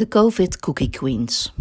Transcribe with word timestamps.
De 0.00 0.08
COVID 0.08 0.58
Cookie 0.58 0.90
Queens. 0.90 1.54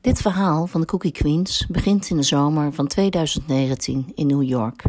Dit 0.00 0.20
verhaal 0.20 0.66
van 0.66 0.80
de 0.80 0.86
Cookie 0.86 1.12
Queens 1.12 1.66
begint 1.68 2.10
in 2.10 2.16
de 2.16 2.22
zomer 2.22 2.72
van 2.72 2.86
2019 2.86 4.12
in 4.14 4.26
New 4.26 4.42
York, 4.42 4.84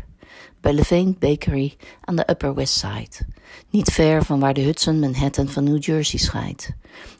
bij 0.61 0.73
Levain 0.73 1.15
Bakery 1.19 1.75
aan 2.01 2.15
de 2.15 2.29
Upper 2.29 2.53
West 2.53 2.73
Side, 2.73 3.27
niet 3.69 3.91
ver 3.91 4.23
van 4.23 4.39
waar 4.39 4.53
de 4.53 4.61
Hudson 4.61 4.99
Manhattan 4.99 5.49
van 5.49 5.63
New 5.63 5.83
Jersey 5.83 6.19
scheidt. 6.19 6.71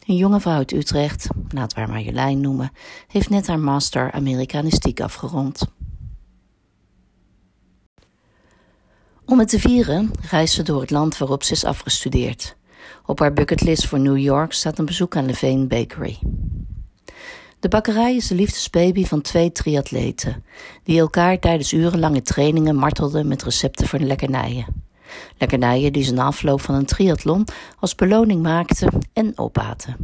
Een 0.05 0.15
jonge 0.15 0.39
vrouw 0.39 0.55
uit 0.55 0.71
Utrecht, 0.71 1.27
laten 1.47 1.77
we 1.77 1.83
haar 1.83 1.93
Marjolein 1.93 2.41
noemen, 2.41 2.71
heeft 3.07 3.29
net 3.29 3.47
haar 3.47 3.59
master 3.59 4.11
Amerikanistiek 4.11 5.01
afgerond. 5.01 5.65
Om 9.25 9.39
het 9.39 9.49
te 9.49 9.59
vieren 9.59 10.11
reist 10.29 10.53
ze 10.53 10.63
door 10.63 10.81
het 10.81 10.91
land 10.91 11.17
waarop 11.17 11.43
ze 11.43 11.51
is 11.53 11.65
afgestudeerd. 11.65 12.55
Op 13.05 13.19
haar 13.19 13.33
bucketlist 13.33 13.87
voor 13.87 13.99
New 13.99 14.17
York 14.17 14.53
staat 14.53 14.79
een 14.79 14.85
bezoek 14.85 15.15
aan 15.15 15.25
Levain 15.25 15.67
Bakery. 15.67 16.19
De 17.59 17.69
bakkerij 17.69 18.15
is 18.15 18.27
de 18.27 18.35
liefdesbaby 18.35 19.05
van 19.05 19.21
twee 19.21 19.51
triatleten, 19.51 20.43
die 20.83 20.99
elkaar 20.99 21.39
tijdens 21.39 21.73
urenlange 21.73 22.21
trainingen 22.21 22.75
martelden 22.75 23.27
met 23.27 23.43
recepten 23.43 23.87
voor 23.87 23.99
lekkernijen. 23.99 24.65
Lekkernijen 25.37 25.93
die 25.93 26.03
ze 26.03 26.13
na 26.13 26.23
afloop 26.23 26.61
van 26.61 26.75
een 26.75 26.85
triathlon 26.85 27.47
als 27.79 27.95
beloning 27.95 28.41
maakten 28.41 29.07
en 29.13 29.37
opaten. 29.37 29.95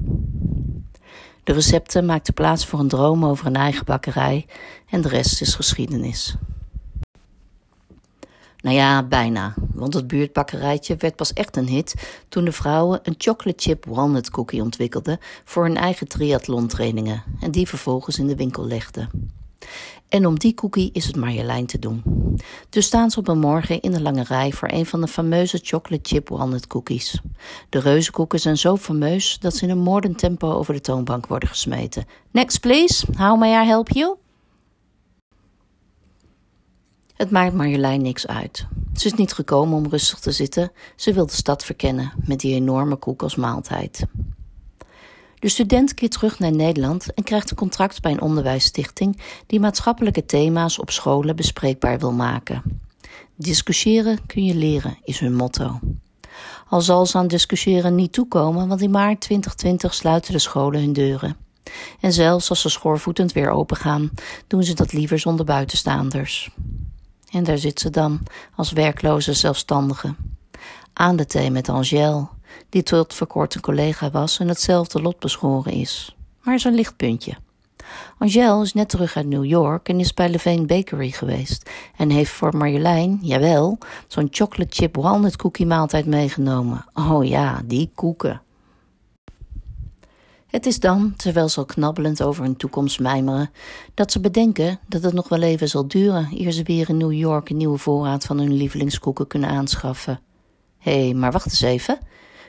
De 1.44 1.54
recepten 1.54 2.06
maakten 2.06 2.34
plaats 2.34 2.66
voor 2.66 2.80
een 2.80 2.88
droom 2.88 3.26
over 3.26 3.46
een 3.46 3.56
eigen 3.56 3.86
bakkerij 3.86 4.46
en 4.90 5.02
de 5.02 5.10
rest 5.10 5.42
is 5.42 5.56
geschiedenis. 5.56 6.36
Nou 8.62 8.76
ja, 8.76 9.04
bijna. 9.04 9.54
Want 9.74 9.94
het 9.94 10.08
buurtbakkerijtje 10.08 10.96
werd 10.96 11.16
pas 11.16 11.34
echt 11.34 11.58
een 11.58 11.68
hit 11.68 11.94
toen 12.30 12.46
de 12.46 12.52
vrouwen 12.52 13.00
een 13.04 13.16
chocolate 13.18 13.64
chip 13.64 13.86
walnut 13.86 14.32
cookie 14.32 14.62
ontwikkelden 14.62 15.20
voor 15.44 15.64
hun 15.64 15.78
eigen 15.78 16.08
triathlon-trainingen 16.08 17.24
en 17.40 17.52
die 17.52 17.68
vervolgens 17.68 18.20
in 18.20 18.28
de 18.28 18.36
winkel 18.36 18.66
legden. 18.66 19.10
En 20.10 20.26
om 20.26 20.40
die 20.40 20.54
cookie 20.54 20.90
is 20.94 21.06
het 21.06 21.16
Marjolein 21.16 21.66
te 21.66 21.80
doen. 21.80 22.04
Dus 22.70 22.86
staan 22.86 23.12
ze 23.12 23.20
op 23.20 23.28
een 23.28 23.40
morgen 23.40 23.82
in 23.82 23.92
de 23.92 24.02
lange 24.02 24.24
rij 24.24 24.52
voor 24.52 24.70
een 24.72 24.86
van 24.86 25.02
de 25.02 25.08
fameuze 25.08 25.60
chocolate 25.64 26.10
chip 26.10 26.30
walnut 26.30 26.68
cookies. 26.68 27.22
De 27.70 27.80
reuzenkoeken 27.80 28.40
zijn 28.40 28.58
zo 28.58 28.78
fameus 28.78 29.40
dat 29.40 29.56
ze 29.56 29.64
in 29.64 29.70
een 29.70 29.78
moordend 29.78 30.18
tempo 30.18 30.52
over 30.52 30.74
de 30.74 30.82
toonbank 30.82 31.28
worden 31.28 31.50
gesmeten. 31.50 32.06
Next 32.32 32.60
please, 32.60 33.06
how 33.18 33.40
may 33.40 33.64
I 33.64 33.66
help 33.66 33.90
you? 33.90 34.16
Het 37.20 37.32
maakt 37.32 37.54
Marjolein 37.54 38.02
niks 38.02 38.28
uit. 38.28 38.68
Ze 38.94 39.06
is 39.06 39.14
niet 39.14 39.34
gekomen 39.34 39.78
om 39.78 39.88
rustig 39.90 40.20
te 40.20 40.32
zitten. 40.32 40.72
Ze 40.96 41.14
wil 41.14 41.26
de 41.26 41.34
stad 41.34 41.66
verkennen 41.66 42.12
met 42.26 42.40
die 42.40 42.56
enorme 42.56 42.96
koek 42.96 43.22
als 43.22 43.36
maaltijd. 43.36 44.06
De 45.40 45.50
student 45.50 45.94
keert 45.94 46.12
terug 46.12 46.40
naar 46.40 46.52
Nederland 46.52 47.14
en 47.14 47.24
krijgt 47.24 47.50
een 47.50 47.58
contract 47.58 48.02
bij 48.02 48.12
een 48.12 48.22
onderwijsstichting 48.22 49.22
die 49.48 49.60
maatschappelijke 49.60 50.26
thema's 50.26 50.80
op 50.80 50.92
scholen 50.92 51.36
bespreekbaar 51.36 52.00
wil 52.00 52.12
maken. 52.12 52.82
Discussiëren 53.36 54.26
kun 54.26 54.46
je 54.46 54.56
leren 54.56 54.98
is 55.04 55.20
hun 55.20 55.36
motto. 55.36 55.80
Al 56.70 56.82
zal 56.82 57.06
ze 57.06 57.18
aan 57.18 57.28
discussiëren 57.28 57.96
niet 57.96 58.14
toekomen, 58.14 58.68
want 58.68 58.82
in 58.82 58.92
maart 58.92 59.22
2020 59.22 59.94
sluiten 59.94 60.34
de 60.34 60.40
scholen 60.40 60.82
hun 60.82 60.94
deuren. 60.94 61.38
En 62.00 62.14
zelfs 62.14 62.50
als 62.50 62.62
ze 62.62 62.70
schoorvoetend 62.70 63.34
weer 63.34 63.50
opengaan, 63.50 64.12
doen 64.48 64.64
ze 64.64 64.74
dat 64.74 64.94
liever 64.94 65.20
zonder 65.20 65.46
buitenstaanders. 65.46 66.52
En 67.32 67.44
daar 67.44 67.58
zit 67.58 67.80
ze 67.80 67.90
dan, 67.90 68.20
als 68.56 68.72
werkloze 68.72 69.34
zelfstandige. 69.34 70.16
Aan 70.94 71.16
de 71.16 71.26
thee 71.26 71.52
met 71.52 71.70
Angèle, 71.70 72.28
die 72.70 72.84
tot 72.84 73.14
voor 73.14 73.28
kort 73.28 73.56
een 73.56 73.62
collega 73.62 74.12
was 74.12 74.40
en 74.40 74.48
hetzelfde 74.48 75.02
lot 75.02 75.20
beschoren 75.20 75.72
is. 75.72 76.16
Maar 76.42 76.62
een 76.64 76.76
lichtpuntje. 76.76 77.34
Angèle 78.18 78.62
is 78.62 78.74
net 78.74 78.90
terug 78.90 79.16
uit 79.16 79.28
New 79.28 79.46
York 79.46 79.90
en 79.90 80.00
is 80.00 80.14
bij 80.14 80.30
Levain 80.30 80.68
Bakery 80.68 81.12
geweest. 81.12 81.70
En 81.96 82.10
heeft 82.10 82.32
voor 82.32 82.58
Marjolein, 82.58 83.20
jawel, 83.22 83.78
zo'n 84.08 84.28
chocolate 84.32 84.76
chip 84.76 84.96
walnut 84.96 85.36
cookie 85.36 85.66
maaltijd 85.66 86.06
meegenomen. 86.06 86.86
Oh 86.94 87.26
ja, 87.26 87.62
die 87.66 87.92
koeken. 87.96 88.42
Het 90.50 90.66
is 90.66 90.80
dan, 90.80 91.14
terwijl 91.16 91.50
ze 91.50 91.60
al 91.60 91.66
knabbelend 91.66 92.24
over 92.24 92.44
hun 92.44 92.58
toekomst 92.58 93.00
mijmeren, 93.00 93.52
dat 93.94 94.12
ze 94.12 94.20
bedenken 94.20 94.80
dat 94.88 95.04
het 95.04 95.14
nog 95.14 95.30
wel 95.30 95.42
even 95.42 95.70
zal 95.70 95.88
duren 95.88 96.28
eer 96.34 96.52
ze 96.52 96.64
weer 96.64 96.90
in 96.90 96.98
New 96.98 97.12
York 97.12 97.50
een 97.50 97.58
nieuwe 97.58 97.78
voorraad 97.78 98.26
van 98.26 98.38
hun 98.38 98.54
lievelingskoeken 98.54 99.28
kunnen 99.28 99.50
aanschaffen. 99.50 100.20
Hé, 100.78 101.04
hey, 101.06 101.14
maar 101.14 101.32
wacht 101.32 101.46
eens 101.46 101.62
even. 101.62 101.98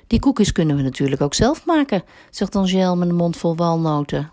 Die 0.06 0.20
koekjes 0.20 0.52
kunnen 0.52 0.76
we 0.76 0.82
natuurlijk 0.82 1.22
ook 1.22 1.34
zelf 1.34 1.66
maken, 1.66 2.02
zegt 2.30 2.56
Angèle 2.56 2.96
met 2.96 3.08
een 3.08 3.14
mond 3.14 3.36
vol 3.36 3.56
walnoten. 3.56 4.30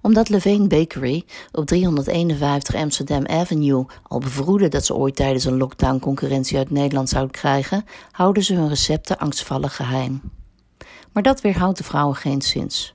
Omdat 0.00 0.28
Levain 0.28 0.68
Bakery 0.68 1.24
op 1.52 1.66
351 1.66 2.74
Amsterdam 2.74 3.26
Avenue 3.26 3.86
al 4.02 4.18
bevroedde 4.18 4.68
dat 4.68 4.84
ze 4.84 4.94
ooit 4.94 5.16
tijdens 5.16 5.44
een 5.44 5.56
lockdown 5.56 5.98
concurrentie 5.98 6.58
uit 6.58 6.70
Nederland 6.70 7.08
zouden 7.08 7.32
krijgen, 7.32 7.84
houden 8.10 8.42
ze 8.42 8.54
hun 8.54 8.68
recepten 8.68 9.18
angstvallig 9.18 9.76
geheim. 9.76 10.20
Maar 11.14 11.22
dat 11.22 11.40
weerhoudt 11.40 11.78
de 11.78 11.84
vrouwen 11.84 12.16
geen 12.16 12.42
zins. 12.42 12.94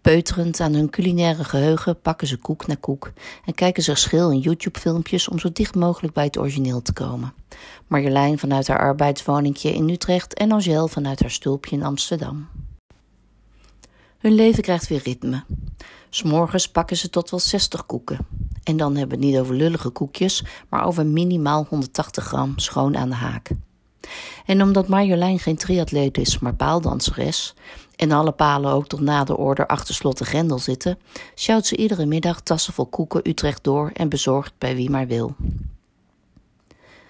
Peuterend 0.00 0.60
aan 0.60 0.74
hun 0.74 0.90
culinaire 0.90 1.44
geheugen 1.44 2.00
pakken 2.00 2.26
ze 2.26 2.36
koek 2.36 2.66
na 2.66 2.74
koek 2.80 3.12
en 3.44 3.54
kijken 3.54 3.82
ze 3.82 3.94
schil 3.94 4.30
in 4.30 4.38
YouTube-filmpjes 4.38 5.28
om 5.28 5.38
zo 5.38 5.52
dicht 5.52 5.74
mogelijk 5.74 6.14
bij 6.14 6.24
het 6.24 6.38
origineel 6.38 6.82
te 6.82 6.92
komen. 6.92 7.32
Marjolein 7.86 8.38
vanuit 8.38 8.68
haar 8.68 8.78
arbeidswoningje 8.78 9.74
in 9.74 9.88
Utrecht 9.88 10.34
en 10.34 10.52
Angèle 10.52 10.88
vanuit 10.88 11.20
haar 11.20 11.30
stulpje 11.30 11.76
in 11.76 11.82
Amsterdam. 11.82 12.48
Hun 14.18 14.32
leven 14.32 14.62
krijgt 14.62 14.88
weer 14.88 15.02
ritme. 15.02 15.44
S'morgens 16.10 16.70
pakken 16.70 16.96
ze 16.96 17.10
tot 17.10 17.30
wel 17.30 17.40
60 17.40 17.86
koeken. 17.86 18.18
En 18.62 18.76
dan 18.76 18.96
hebben 18.96 19.18
we 19.18 19.24
het 19.24 19.32
niet 19.32 19.42
over 19.42 19.54
lullige 19.54 19.90
koekjes, 19.90 20.44
maar 20.68 20.84
over 20.84 21.06
minimaal 21.06 21.66
180 21.68 22.24
gram 22.24 22.58
schoon 22.58 22.96
aan 22.96 23.08
de 23.08 23.14
haak. 23.14 23.50
En 24.46 24.62
omdat 24.62 24.88
Marjolein 24.88 25.38
geen 25.38 25.56
triatleet 25.56 26.18
is, 26.18 26.38
maar 26.38 26.54
paaldanseres, 26.54 27.54
en 27.96 28.12
alle 28.12 28.32
palen 28.32 28.72
ook 28.72 28.86
tot 28.86 29.00
na 29.00 29.24
de 29.24 29.36
orde 29.36 29.68
achter 29.68 29.94
slot 29.94 30.20
en 30.20 30.26
grendel 30.26 30.58
zitten, 30.58 30.98
sjouwt 31.34 31.66
ze 31.66 31.76
iedere 31.76 32.06
middag 32.06 32.40
tassen 32.40 32.72
vol 32.72 32.86
koeken 32.86 33.28
Utrecht 33.28 33.64
door 33.64 33.90
en 33.94 34.08
bezorgt 34.08 34.52
bij 34.58 34.74
wie 34.74 34.90
maar 34.90 35.06
wil. 35.06 35.34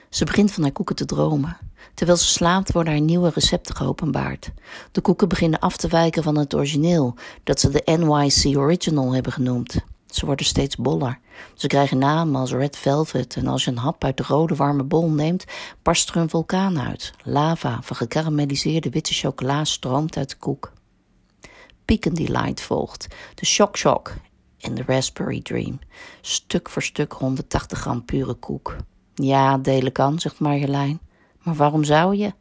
Ze 0.08 0.24
begint 0.24 0.52
van 0.52 0.62
haar 0.62 0.72
koeken 0.72 0.96
te 0.96 1.04
dromen. 1.04 1.56
Terwijl 1.94 2.18
ze 2.18 2.26
slaapt 2.26 2.72
worden 2.72 2.92
haar 2.92 3.02
nieuwe 3.02 3.30
recepten 3.34 3.76
geopenbaard. 3.76 4.52
De 4.92 5.00
koeken 5.00 5.28
beginnen 5.28 5.58
af 5.58 5.76
te 5.76 5.88
wijken 5.88 6.22
van 6.22 6.38
het 6.38 6.54
origineel, 6.54 7.14
dat 7.44 7.60
ze 7.60 7.70
de 7.70 7.82
NYC 7.84 8.56
Original 8.56 9.14
hebben 9.14 9.32
genoemd. 9.32 9.76
Ze 10.06 10.26
worden 10.26 10.46
steeds 10.46 10.76
boller. 10.76 11.18
Ze 11.54 11.66
krijgen 11.66 11.98
namen 11.98 12.40
als 12.40 12.52
Red 12.52 12.76
Velvet 12.76 13.36
en 13.36 13.46
als 13.46 13.64
je 13.64 13.70
een 13.70 13.76
hap 13.76 14.04
uit 14.04 14.16
de 14.16 14.22
rode 14.22 14.54
warme 14.54 14.82
bol 14.82 15.10
neemt, 15.10 15.44
barst 15.82 16.08
er 16.08 16.16
een 16.16 16.28
vulkaan 16.28 16.80
uit. 16.80 17.12
Lava 17.22 17.78
van 17.82 17.96
gekarameliseerde 17.96 18.90
witte 18.90 19.12
chocola 19.14 19.64
stroomt 19.64 20.16
uit 20.16 20.30
de 20.30 20.36
koek. 20.36 20.72
Pecan 21.84 22.14
Delight 22.14 22.60
volgt, 22.60 23.06
de 23.34 23.46
Shock 23.46 23.76
Shock 23.76 24.14
en 24.60 24.74
de 24.74 24.82
Raspberry 24.86 25.40
Dream. 25.40 25.78
Stuk 26.20 26.70
voor 26.70 26.82
stuk 26.82 27.12
180 27.12 27.78
gram 27.78 28.04
pure 28.04 28.34
koek. 28.34 28.76
Ja, 29.14 29.58
delen 29.58 29.92
kan, 29.92 30.18
zegt 30.18 30.38
Marjolein. 30.38 31.00
Maar 31.42 31.54
waarom 31.54 31.84
zou 31.84 32.16
je? 32.16 32.32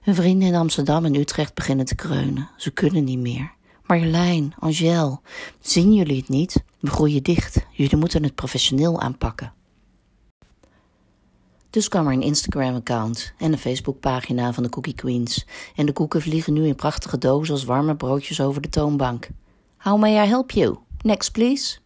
Hun 0.00 0.14
vrienden 0.14 0.48
in 0.48 0.54
Amsterdam 0.54 1.04
en 1.04 1.14
Utrecht 1.14 1.54
beginnen 1.54 1.86
te 1.86 1.94
kreunen. 1.94 2.50
Ze 2.56 2.70
kunnen 2.70 3.04
niet 3.04 3.18
meer. 3.18 3.54
Marjolein, 3.86 4.54
Angèle, 4.58 5.20
zien 5.60 5.92
jullie 5.92 6.16
het 6.16 6.28
niet? 6.28 6.62
We 6.86 6.92
groeien 6.92 7.22
dicht. 7.22 7.66
Jullie 7.70 7.96
moeten 7.96 8.22
het 8.22 8.34
professioneel 8.34 9.00
aanpakken. 9.00 9.52
Dus 11.70 11.88
kwam 11.88 12.06
er 12.06 12.12
een 12.12 12.22
Instagram-account 12.22 13.32
en 13.38 13.52
een 13.52 13.58
Facebookpagina 13.58 14.52
van 14.52 14.62
de 14.62 14.68
Cookie 14.68 14.94
Queens. 14.94 15.46
En 15.76 15.86
de 15.86 15.92
koeken 15.92 16.22
vliegen 16.22 16.52
nu 16.52 16.66
in 16.66 16.74
prachtige 16.74 17.18
dozen 17.18 17.54
als 17.54 17.64
warme 17.64 17.96
broodjes 17.96 18.40
over 18.40 18.62
de 18.62 18.68
toonbank. 18.68 19.28
How 19.76 20.00
may 20.00 20.24
I 20.24 20.28
help 20.28 20.50
you? 20.50 20.76
Next, 21.02 21.32
please. 21.32 21.78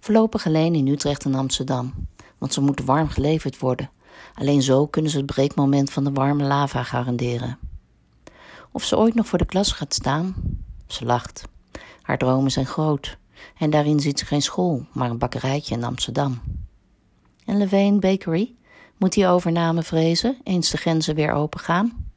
Voorlopig 0.00 0.46
alleen 0.46 0.74
in 0.74 0.88
Utrecht 0.88 1.24
en 1.24 1.34
Amsterdam, 1.34 1.92
want 2.38 2.52
ze 2.52 2.60
moeten 2.60 2.84
warm 2.84 3.08
geleverd 3.08 3.58
worden. 3.58 3.90
Alleen 4.34 4.62
zo 4.62 4.86
kunnen 4.86 5.10
ze 5.10 5.16
het 5.16 5.26
breekmoment 5.26 5.90
van 5.90 6.04
de 6.04 6.12
warme 6.12 6.44
lava 6.44 6.82
garanderen. 6.82 7.58
Of 8.70 8.84
ze 8.84 8.96
ooit 8.96 9.14
nog 9.14 9.26
voor 9.26 9.38
de 9.38 9.46
klas 9.46 9.72
gaat 9.72 9.94
staan? 9.94 10.34
Ze 10.86 11.04
lacht. 11.04 11.44
Haar 12.02 12.18
dromen 12.18 12.50
zijn 12.50 12.66
groot. 12.66 13.20
En 13.58 13.70
daarin 13.70 14.00
ziet 14.00 14.18
ze 14.18 14.26
geen 14.26 14.42
school, 14.42 14.86
maar 14.92 15.10
een 15.10 15.18
bakkerijtje 15.18 15.74
in 15.74 15.84
Amsterdam. 15.84 16.40
En 17.44 17.58
Levain 17.58 18.00
Bakery? 18.00 18.54
Moet 18.98 19.12
die 19.12 19.26
overname 19.26 19.82
vrezen, 19.82 20.36
eens 20.44 20.70
de 20.70 20.76
grenzen 20.76 21.14
weer 21.14 21.32
open 21.32 21.60
gaan? 21.60 22.10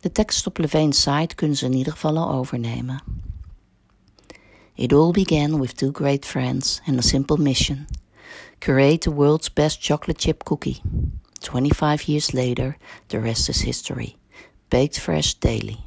De 0.00 0.12
tekst 0.12 0.46
op 0.46 0.58
Levain's 0.58 1.02
site 1.02 1.34
kunnen 1.34 1.56
ze 1.56 1.64
in 1.64 1.72
ieder 1.72 1.92
geval 1.92 2.16
al 2.16 2.30
overnemen. 2.30 3.02
It 4.74 4.92
all 4.92 5.10
began 5.10 5.60
with 5.60 5.76
two 5.76 5.90
great 5.92 6.26
friends 6.26 6.80
and 6.86 6.98
a 6.98 7.02
simple 7.02 7.38
mission. 7.38 7.86
Create 8.58 8.98
the 8.98 9.14
world's 9.14 9.52
best 9.52 9.84
chocolate 9.84 10.20
chip 10.20 10.42
cookie. 10.42 10.80
25 11.40 12.02
years 12.02 12.32
later, 12.32 12.76
the 13.06 13.18
rest 13.18 13.48
is 13.48 13.62
history. 13.62 14.16
Baked 14.68 14.98
fresh 14.98 15.34
daily. 15.34 15.78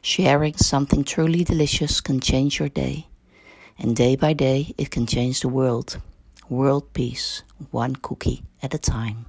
Sharing 0.00 0.56
something 0.56 1.04
truly 1.04 1.44
delicious 1.44 2.00
can 2.00 2.20
change 2.20 2.58
your 2.58 2.72
day. 2.72 3.09
And 3.82 3.96
day 3.96 4.14
by 4.14 4.34
day, 4.34 4.74
it 4.76 4.90
can 4.90 5.06
change 5.06 5.40
the 5.40 5.48
world. 5.48 5.96
World 6.50 6.92
peace, 6.92 7.42
one 7.70 7.96
cookie 7.96 8.42
at 8.62 8.74
a 8.74 8.78
time. 8.78 9.24